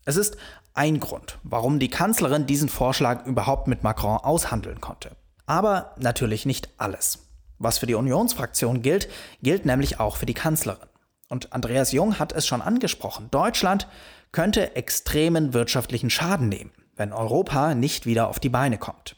Es 0.04 0.16
ist 0.16 0.36
ein 0.74 1.00
Grund, 1.00 1.38
warum 1.42 1.80
die 1.80 1.90
Kanzlerin 1.90 2.46
diesen 2.46 2.68
Vorschlag 2.68 3.26
überhaupt 3.26 3.66
mit 3.66 3.82
Macron 3.82 4.18
aushandeln 4.18 4.80
konnte. 4.80 5.16
Aber 5.46 5.96
natürlich 5.98 6.46
nicht 6.46 6.68
alles. 6.76 7.26
Was 7.58 7.78
für 7.78 7.86
die 7.86 7.96
Unionsfraktion 7.96 8.82
gilt, 8.82 9.08
gilt 9.42 9.66
nämlich 9.66 9.98
auch 9.98 10.16
für 10.16 10.26
die 10.26 10.34
Kanzlerin. 10.34 10.88
Und 11.28 11.52
Andreas 11.52 11.90
Jung 11.90 12.20
hat 12.20 12.32
es 12.32 12.46
schon 12.46 12.62
angesprochen. 12.62 13.28
Deutschland 13.32 13.88
könnte 14.30 14.76
extremen 14.76 15.52
wirtschaftlichen 15.52 16.10
Schaden 16.10 16.48
nehmen, 16.48 16.70
wenn 16.94 17.12
Europa 17.12 17.74
nicht 17.74 18.06
wieder 18.06 18.28
auf 18.28 18.38
die 18.38 18.48
Beine 18.48 18.78
kommt. 18.78 19.17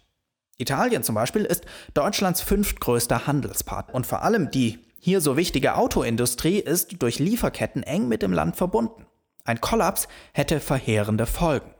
Italien 0.61 1.03
zum 1.03 1.15
Beispiel 1.15 1.45
ist 1.45 1.65
Deutschlands 1.95 2.41
fünftgrößter 2.41 3.27
Handelspartner 3.27 3.95
und 3.95 4.07
vor 4.07 4.23
allem 4.23 4.51
die 4.51 4.79
hier 4.99 5.21
so 5.21 5.37
wichtige 5.37 5.77
Autoindustrie 5.77 6.59
ist 6.59 7.03
durch 7.03 7.19
Lieferketten 7.19 7.83
eng 7.83 8.09
mit 8.09 8.23
dem 8.23 8.33
Land 8.33 8.57
verbunden. 8.57 9.07
Ein 9.45 9.61
Kollaps 9.61 10.09
hätte 10.33 10.61
verheerende 10.61 11.27
Folgen. 11.27 11.71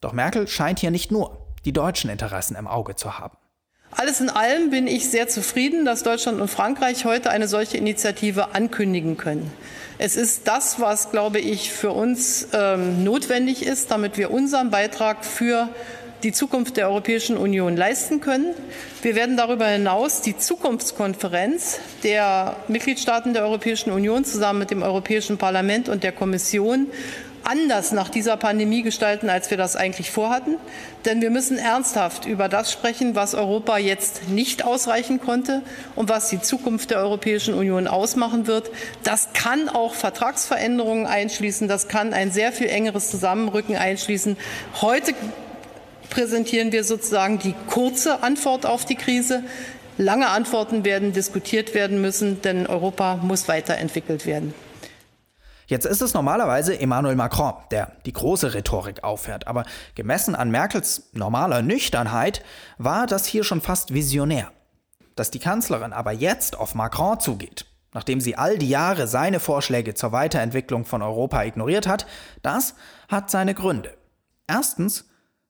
Doch 0.00 0.12
Merkel 0.12 0.48
scheint 0.48 0.78
hier 0.78 0.90
nicht 0.90 1.10
nur 1.10 1.46
die 1.64 1.72
deutschen 1.72 2.08
Interessen 2.08 2.56
im 2.56 2.66
Auge 2.66 2.96
zu 2.96 3.18
haben. 3.18 3.36
Alles 3.90 4.20
in 4.20 4.30
allem 4.30 4.70
bin 4.70 4.86
ich 4.86 5.10
sehr 5.10 5.28
zufrieden, 5.28 5.84
dass 5.84 6.02
Deutschland 6.02 6.40
und 6.40 6.48
Frankreich 6.48 7.04
heute 7.04 7.30
eine 7.30 7.48
solche 7.48 7.76
Initiative 7.78 8.54
ankündigen 8.54 9.16
können. 9.16 9.50
Es 9.98 10.16
ist 10.16 10.46
das, 10.46 10.78
was, 10.78 11.10
glaube 11.10 11.40
ich, 11.40 11.72
für 11.72 11.90
uns 11.90 12.48
ähm, 12.52 13.02
notwendig 13.02 13.64
ist, 13.64 13.90
damit 13.90 14.16
wir 14.16 14.30
unseren 14.30 14.70
Beitrag 14.70 15.24
für 15.24 15.68
die 16.22 16.32
Zukunft 16.32 16.76
der 16.76 16.88
Europäischen 16.88 17.36
Union 17.36 17.76
leisten 17.76 18.20
können. 18.20 18.54
Wir 19.02 19.14
werden 19.14 19.36
darüber 19.36 19.66
hinaus 19.66 20.20
die 20.20 20.36
Zukunftskonferenz 20.36 21.78
der 22.02 22.56
Mitgliedstaaten 22.68 23.34
der 23.34 23.44
Europäischen 23.44 23.92
Union 23.92 24.24
zusammen 24.24 24.58
mit 24.60 24.70
dem 24.70 24.82
Europäischen 24.82 25.38
Parlament 25.38 25.88
und 25.88 26.02
der 26.02 26.12
Kommission 26.12 26.88
anders 27.44 27.92
nach 27.92 28.08
dieser 28.10 28.36
Pandemie 28.36 28.82
gestalten, 28.82 29.30
als 29.30 29.50
wir 29.50 29.56
das 29.56 29.76
eigentlich 29.76 30.10
vorhatten. 30.10 30.56
Denn 31.04 31.22
wir 31.22 31.30
müssen 31.30 31.56
ernsthaft 31.56 32.26
über 32.26 32.48
das 32.48 32.70
sprechen, 32.70 33.14
was 33.14 33.34
Europa 33.34 33.78
jetzt 33.78 34.28
nicht 34.28 34.64
ausreichen 34.64 35.20
konnte 35.20 35.62
und 35.96 36.10
was 36.10 36.28
die 36.28 36.40
Zukunft 36.40 36.90
der 36.90 36.98
Europäischen 36.98 37.54
Union 37.54 37.86
ausmachen 37.86 38.46
wird. 38.46 38.70
Das 39.02 39.32
kann 39.32 39.68
auch 39.68 39.94
Vertragsveränderungen 39.94 41.06
einschließen. 41.06 41.68
Das 41.68 41.88
kann 41.88 42.12
ein 42.12 42.32
sehr 42.32 42.52
viel 42.52 42.68
engeres 42.68 43.10
Zusammenrücken 43.10 43.76
einschließen. 43.76 44.36
Heute 44.82 45.14
präsentieren 46.10 46.72
wir 46.72 46.84
sozusagen 46.84 47.38
die 47.38 47.54
kurze 47.68 48.22
Antwort 48.22 48.66
auf 48.66 48.84
die 48.84 48.96
Krise. 48.96 49.44
Lange 49.96 50.28
Antworten 50.28 50.84
werden 50.84 51.12
diskutiert 51.12 51.74
werden 51.74 52.00
müssen, 52.00 52.40
denn 52.42 52.66
Europa 52.66 53.16
muss 53.16 53.48
weiterentwickelt 53.48 54.26
werden. 54.26 54.54
Jetzt 55.68 55.84
ist 55.84 56.00
es 56.00 56.14
normalerweise 56.14 56.80
Emmanuel 56.80 57.14
Macron, 57.14 57.52
der 57.70 57.92
die 58.06 58.12
große 58.14 58.54
Rhetorik 58.54 59.04
auffährt, 59.04 59.46
aber 59.46 59.64
gemessen 59.94 60.34
an 60.34 60.50
Merkels 60.50 61.10
normaler 61.12 61.60
Nüchternheit 61.60 62.42
war 62.78 63.06
das 63.06 63.26
hier 63.26 63.44
schon 63.44 63.60
fast 63.60 63.92
visionär. 63.92 64.50
Dass 65.14 65.30
die 65.30 65.40
Kanzlerin 65.40 65.92
aber 65.92 66.12
jetzt 66.12 66.56
auf 66.56 66.74
Macron 66.74 67.20
zugeht, 67.20 67.66
nachdem 67.92 68.20
sie 68.22 68.34
all 68.34 68.56
die 68.56 68.70
Jahre 68.70 69.06
seine 69.06 69.40
Vorschläge 69.40 69.92
zur 69.92 70.12
Weiterentwicklung 70.12 70.86
von 70.86 71.02
Europa 71.02 71.42
ignoriert 71.42 71.86
hat, 71.86 72.06
das 72.40 72.74
hat 73.08 73.30
seine 73.30 73.52
Gründe. 73.52 73.94
Erstens, 74.46 75.04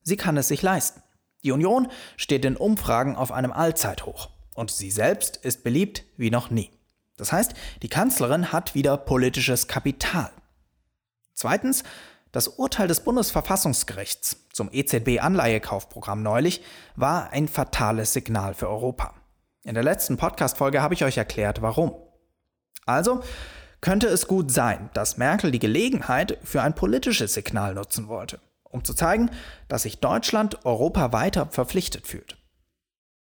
sie 0.09 0.17
kann 0.17 0.37
es 0.37 0.49
sich 0.49 0.63
leisten. 0.63 1.03
Die 1.45 1.53
Union 1.53 1.89
steht 2.17 2.45
in 2.45 2.57
Umfragen 2.57 3.15
auf 3.15 3.31
einem 3.31 3.53
Allzeithoch 3.53 4.31
und 4.55 4.71
sie 4.71 4.91
selbst 4.91 5.37
ist 5.37 5.63
beliebt 5.63 6.05
wie 6.17 6.31
noch 6.31 6.51
nie. 6.51 6.71
Das 7.17 7.33
heißt, 7.33 7.55
die 7.83 7.89
Kanzlerin 7.89 8.53
hat 8.53 8.75
wieder 8.75 8.97
politisches 8.97 9.69
Kapital. 9.69 10.31
Zweitens, 11.35 11.85
das 12.33 12.49
Urteil 12.49 12.89
des 12.89 13.01
Bundesverfassungsgerichts 13.01 14.49
zum 14.53 14.71
EZB-Anleihekaufprogramm 14.73 16.23
neulich 16.23 16.63
war 16.97 17.31
ein 17.31 17.49
fatales 17.49 18.13
Signal 18.13 18.55
für 18.55 18.69
Europa. 18.69 19.15
In 19.65 19.75
der 19.75 19.85
letzten 19.85 20.17
Podcast-Folge 20.17 20.83
habe 20.83 20.95
ich 20.95 21.05
euch 21.05 21.17
erklärt, 21.17 21.63
warum. 21.63 21.95
Also 22.87 23.23
könnte 23.81 24.09
es 24.09 24.27
gut 24.27 24.51
sein, 24.51 24.91
dass 24.95 25.17
Merkel 25.17 25.51
die 25.51 25.59
Gelegenheit 25.59 26.39
für 26.43 26.63
ein 26.63 26.75
politisches 26.75 27.35
Signal 27.35 27.75
nutzen 27.75 28.09
wollte, 28.09 28.41
um 28.71 28.85
zu 28.85 28.95
zeigen, 28.95 29.31
dass 29.69 29.83
sich 29.83 30.01
Deutschland 30.01 30.65
Europa 30.65 31.13
weiter 31.13 31.47
verpflichtet 31.47 32.07
fühlt. 32.07 32.37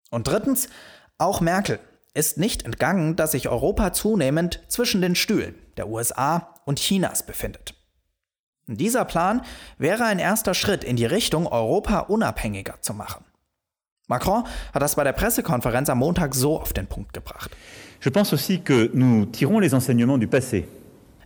Und 0.10 0.27
drittens, 0.27 0.70
auch 1.18 1.42
Merkel 1.42 1.80
ist 2.13 2.38
nicht 2.38 2.66
entgangen, 2.66 3.16
dass 3.16 3.32
sich 3.32 3.50
Europa 3.50 3.94
zunehmend 3.94 4.62
zwischen 4.68 5.01
den 5.01 5.16
Stühlen 5.16 5.56
der 5.77 5.88
USA 5.88 6.56
und 6.66 6.80
Chinas 6.80 7.24
befindet. 7.24 7.75
Dieser 8.68 9.06
Plan 9.06 9.42
wäre 9.77 10.04
ein 10.04 10.20
erster 10.20 10.54
Schritt 10.54 10.84
in 10.84 10.98
die 10.98 11.06
Richtung, 11.06 11.48
Europa 11.48 12.00
unabhängiger 12.00 12.82
zu 12.82 12.94
machen. 12.94 13.24
Macron 14.08 14.44
hat 14.74 14.82
das 14.82 14.96
bei 14.96 15.04
der 15.04 15.13
Pressekonferenz 15.13 15.89
am 15.89 16.00
Montag 16.00 16.34
so 16.34 16.60
auf 16.60 16.74
den 16.74 16.88
Punkt 16.88 17.13
gebracht. 17.13 17.51
Je 18.04 18.12
pense 18.12 18.34
aussi 18.34 18.60
que 18.60 18.89
nous 18.94 19.25
tirons 19.25 19.60
les 19.60 19.74
enseignements 19.74 20.20
du 20.20 20.27
passé. 20.27 20.66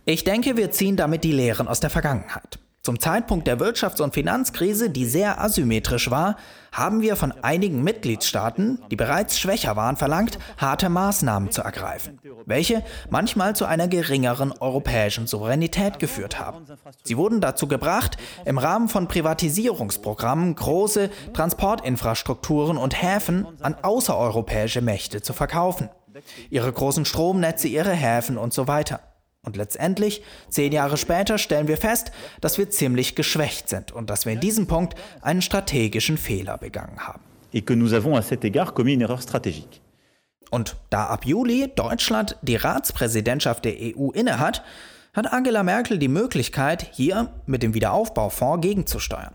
Ich 0.04 0.24
denke, 0.24 0.56
wir 0.56 0.70
ziehen 0.70 0.96
damit 0.96 1.22
die 1.22 1.32
Lehren 1.32 1.68
aus 1.68 1.80
der 1.80 1.90
Vergangenheit. 1.90 2.58
Zum 2.84 2.98
Zeitpunkt 2.98 3.46
der 3.46 3.60
Wirtschafts- 3.60 4.02
und 4.02 4.12
Finanzkrise, 4.12 4.90
die 4.90 5.06
sehr 5.06 5.40
asymmetrisch 5.40 6.10
war, 6.10 6.36
haben 6.72 7.00
wir 7.00 7.14
von 7.14 7.30
einigen 7.30 7.84
Mitgliedstaaten, 7.84 8.80
die 8.90 8.96
bereits 8.96 9.38
schwächer 9.38 9.76
waren, 9.76 9.96
verlangt, 9.96 10.40
harte 10.58 10.88
Maßnahmen 10.88 11.52
zu 11.52 11.62
ergreifen, 11.62 12.18
welche 12.44 12.82
manchmal 13.08 13.54
zu 13.54 13.66
einer 13.66 13.86
geringeren 13.86 14.50
europäischen 14.50 15.28
Souveränität 15.28 16.00
geführt 16.00 16.40
haben. 16.40 16.66
Sie 17.04 17.16
wurden 17.16 17.40
dazu 17.40 17.68
gebracht, 17.68 18.16
im 18.44 18.58
Rahmen 18.58 18.88
von 18.88 19.06
Privatisierungsprogrammen 19.06 20.56
große 20.56 21.10
Transportinfrastrukturen 21.34 22.78
und 22.78 23.00
Häfen 23.00 23.46
an 23.60 23.76
außereuropäische 23.80 24.80
Mächte 24.80 25.22
zu 25.22 25.32
verkaufen. 25.32 25.88
Ihre 26.50 26.72
großen 26.72 27.04
Stromnetze, 27.04 27.68
ihre 27.68 27.92
Häfen 27.92 28.38
und 28.38 28.52
so 28.52 28.66
weiter. 28.66 29.11
Und 29.44 29.56
letztendlich, 29.56 30.22
zehn 30.50 30.72
Jahre 30.72 30.96
später, 30.96 31.36
stellen 31.36 31.66
wir 31.66 31.76
fest, 31.76 32.12
dass 32.40 32.58
wir 32.58 32.70
ziemlich 32.70 33.16
geschwächt 33.16 33.68
sind 33.68 33.90
und 33.90 34.08
dass 34.08 34.24
wir 34.24 34.32
in 34.32 34.40
diesem 34.40 34.68
Punkt 34.68 34.94
einen 35.20 35.42
strategischen 35.42 36.16
Fehler 36.16 36.58
begangen 36.58 37.00
haben. 37.00 37.22
Et 37.52 37.66
que 37.66 37.74
nous 37.74 37.92
avons 37.92 38.16
à 38.16 38.22
cet 38.22 38.44
égard 38.44 38.72
commis 38.72 38.94
une 38.94 39.02
erreur 39.02 39.20
stratégique. 39.20 39.80
Und 40.50 40.76
da 40.90 41.06
ab 41.06 41.26
Juli 41.26 41.72
Deutschland 41.74 42.36
die 42.42 42.56
Ratspräsidentschaft 42.56 43.64
der 43.64 43.74
EU 43.80 44.10
innehat, 44.10 44.62
hat 45.12 45.32
Angela 45.32 45.62
Merkel 45.62 45.98
die 45.98 46.08
Möglichkeit, 46.08 46.88
hier 46.92 47.32
mit 47.46 47.62
dem 47.62 47.74
Wiederaufbaufonds 47.74 48.66
gegenzusteuern. 48.66 49.34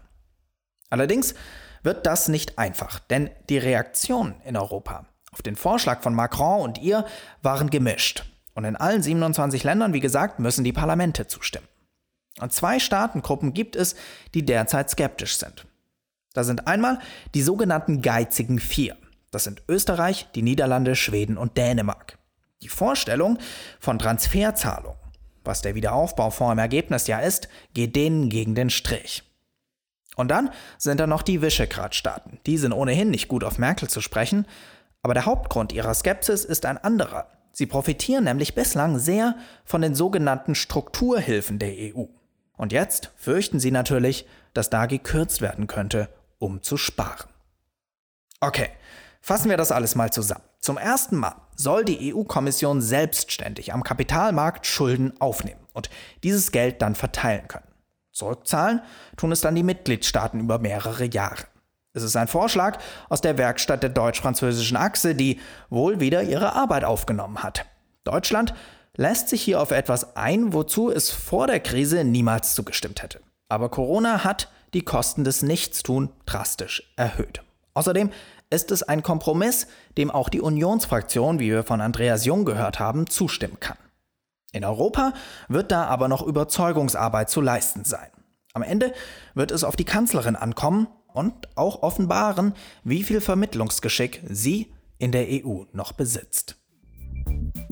Allerdings 0.89 1.35
wird 1.83 2.05
das 2.05 2.29
nicht 2.29 2.57
einfach, 2.57 2.99
denn 2.99 3.29
die 3.49 3.57
Reaktionen 3.57 4.35
in 4.45 4.55
Europa 4.55 5.05
auf 5.31 5.41
den 5.41 5.55
Vorschlag 5.55 6.01
von 6.01 6.15
Macron 6.15 6.61
und 6.61 6.77
ihr 6.79 7.05
waren 7.41 7.69
gemischt. 7.69 8.25
Und 8.57 8.65
in 8.65 8.75
allen 8.75 9.03
27 9.03 9.63
Ländern, 9.63 9.93
wie 9.93 9.99
gesagt, 9.99 10.39
müssen 10.39 10.63
die 10.63 10.73
Parlamente 10.73 11.27
zustimmen. 11.27 11.67
Und 12.41 12.51
zwei 12.51 12.79
Staatengruppen 12.79 13.53
gibt 13.53 13.75
es, 13.75 13.95
die 14.33 14.43
derzeit 14.43 14.89
skeptisch 14.89 15.37
sind. 15.37 15.67
Da 16.33 16.43
sind 16.43 16.65
einmal 16.65 16.97
die 17.35 17.43
sogenannten 17.43 18.01
geizigen 18.01 18.57
Vier. 18.57 18.97
Das 19.29 19.43
sind 19.43 19.61
Österreich, 19.69 20.27
die 20.33 20.41
Niederlande, 20.41 20.95
Schweden 20.95 21.37
und 21.37 21.55
Dänemark. 21.55 22.17
Die 22.63 22.67
Vorstellung 22.67 23.37
von 23.79 23.99
Transferzahlungen, 23.99 24.97
was 25.43 25.61
der 25.61 25.75
Wiederaufbaufonds 25.75 26.53
im 26.53 26.59
Ergebnis 26.59 27.05
ja 27.05 27.19
ist, 27.19 27.49
geht 27.75 27.95
denen 27.95 28.27
gegen 28.29 28.55
den 28.55 28.71
Strich. 28.71 29.21
Und 30.15 30.29
dann 30.29 30.49
sind 30.79 30.99
da 30.99 31.05
noch 31.05 31.21
die 31.21 31.43
Visegrad-Staaten. 31.43 32.39
Die 32.47 32.57
sind 32.57 32.73
ohnehin 32.73 33.11
nicht 33.11 33.27
gut 33.27 33.43
auf 33.43 33.59
Merkel 33.59 33.87
zu 33.87 34.01
sprechen, 34.01 34.47
aber 35.03 35.13
der 35.13 35.27
Hauptgrund 35.27 35.73
ihrer 35.73 35.93
Skepsis 35.93 36.43
ist 36.43 36.65
ein 36.65 36.79
anderer. 36.79 37.36
Sie 37.57 37.65
profitieren 37.65 38.25
nämlich 38.25 38.53
bislang 38.53 38.99
sehr 38.99 39.35
von 39.65 39.81
den 39.81 39.95
sogenannten 39.95 40.53
Strukturhilfen 40.53 41.57
der 41.57 41.71
EU. 41.71 42.03
Und 42.55 42.71
jetzt 42.71 43.09
fürchten 43.15 43.59
sie 43.59 43.71
natürlich, 43.71 44.27
dass 44.53 44.69
da 44.69 44.85
gekürzt 44.85 45.41
werden 45.41 45.65
könnte, 45.65 46.07
um 46.37 46.61
zu 46.61 46.77
sparen. 46.77 47.31
Okay, 48.41 48.69
fassen 49.21 49.49
wir 49.49 49.57
das 49.57 49.71
alles 49.71 49.95
mal 49.95 50.13
zusammen. 50.13 50.43
Zum 50.59 50.77
ersten 50.77 51.15
Mal 51.15 51.33
soll 51.55 51.83
die 51.83 52.13
EU-Kommission 52.13 52.79
selbstständig 52.79 53.73
am 53.73 53.81
Kapitalmarkt 53.81 54.67
Schulden 54.67 55.19
aufnehmen 55.19 55.65
und 55.73 55.89
dieses 56.23 56.51
Geld 56.51 56.83
dann 56.83 56.93
verteilen 56.93 57.47
können. 57.47 57.67
Zurückzahlen 58.11 58.81
tun 59.15 59.31
es 59.31 59.41
dann 59.41 59.55
die 59.55 59.63
Mitgliedstaaten 59.63 60.41
über 60.41 60.59
mehrere 60.59 61.05
Jahre. 61.05 61.45
Es 61.97 62.03
ist 62.03 62.15
ein 62.15 62.27
Vorschlag 62.27 62.77
aus 63.09 63.21
der 63.21 63.39
Werkstatt 63.39 63.81
der 63.81 63.89
deutsch-französischen 63.89 64.77
Achse, 64.77 65.15
die 65.15 65.39
wohl 65.71 65.99
wieder 65.99 66.21
ihre 66.21 66.53
Arbeit 66.53 66.83
aufgenommen 66.83 67.41
hat. 67.41 67.65
Deutschland 68.03 68.53
lässt 68.95 69.29
sich 69.29 69.41
hier 69.41 69.59
auf 69.59 69.71
etwas 69.71 70.15
ein, 70.15 70.53
wozu 70.53 70.91
es 70.91 71.09
vor 71.09 71.47
der 71.47 71.59
Krise 71.59 72.03
niemals 72.03 72.53
zugestimmt 72.53 73.01
hätte. 73.01 73.19
Aber 73.49 73.69
Corona 73.69 74.23
hat 74.23 74.51
die 74.75 74.83
Kosten 74.83 75.23
des 75.23 75.41
Nichtstun 75.41 76.09
drastisch 76.27 76.93
erhöht. 76.97 77.41
Außerdem 77.73 78.11
ist 78.51 78.69
es 78.69 78.83
ein 78.83 79.01
Kompromiss, 79.01 79.65
dem 79.97 80.11
auch 80.11 80.29
die 80.29 80.41
Unionsfraktion, 80.41 81.39
wie 81.39 81.49
wir 81.49 81.63
von 81.63 81.81
Andreas 81.81 82.25
Jung 82.25 82.45
gehört 82.45 82.79
haben, 82.79 83.07
zustimmen 83.09 83.59
kann. 83.59 83.77
In 84.51 84.63
Europa 84.63 85.13
wird 85.47 85.71
da 85.71 85.85
aber 85.85 86.07
noch 86.07 86.21
Überzeugungsarbeit 86.21 87.31
zu 87.31 87.41
leisten 87.41 87.85
sein. 87.85 88.09
Am 88.53 88.61
Ende 88.61 88.93
wird 89.33 89.49
es 89.49 89.63
auf 89.63 89.75
die 89.75 89.85
Kanzlerin 89.85 90.35
ankommen 90.35 90.87
und 91.17 91.33
auch 91.57 91.81
offenbaren, 91.81 92.53
wie 92.83 93.03
viel 93.03 93.21
Vermittlungsgeschick 93.21 94.21
sie 94.29 94.71
in 94.99 95.11
der 95.11 95.25
EU 95.27 95.63
noch 95.73 95.91
besitzt. 95.91 96.57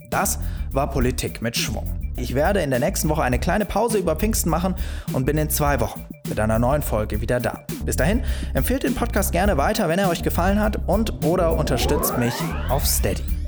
Das 0.10 0.40
war 0.72 0.90
Politik 0.90 1.42
mit 1.42 1.56
Schwung. 1.56 2.14
Ich 2.18 2.34
werde 2.34 2.62
in 2.62 2.72
der 2.72 2.80
nächsten 2.80 3.10
Woche 3.10 3.24
eine 3.24 3.40
kleine 3.40 3.66
Pause 3.66 3.98
über 3.98 4.16
Pfingsten 4.16 4.50
machen 4.50 4.76
und 5.14 5.26
bin 5.26 5.38
in 5.38 5.50
zwei 5.50 5.80
Wochen 5.80 6.06
mit 6.28 6.40
einer 6.40 6.58
neuen 6.58 6.82
Folge 6.82 7.22
wieder 7.22 7.40
da. 7.40 7.66
Bis 7.86 7.98
dahin, 7.98 8.24
empfehlt 8.54 8.84
den 8.84 8.96
Podcast 8.96 9.32
gerne 9.32 9.58
weiter, 9.58 9.90
wenn 9.90 10.00
er 10.00 10.10
euch 10.10 10.24
gefallen 10.24 10.60
hat 10.60 10.88
und 10.88 11.24
oder 11.26 11.56
unterstützt 11.56 12.18
mich 12.18 12.34
auf 12.70 12.86
Steady. 12.86 13.45